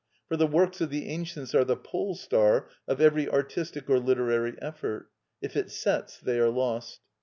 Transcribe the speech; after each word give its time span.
For 0.27 0.35
the 0.35 0.47
works 0.47 0.81
of 0.81 0.89
the 0.89 1.05
ancients 1.09 1.53
are 1.53 1.63
the 1.63 1.77
pole 1.77 2.15
star 2.15 2.67
of 2.87 2.99
every 2.99 3.29
artistic 3.29 3.87
or 3.87 3.99
literary 3.99 4.57
effort; 4.59 5.11
if 5.43 5.55
it 5.55 5.69
sets 5.69 6.17
they 6.19 6.39
are 6.39 6.49
lost. 6.49 7.01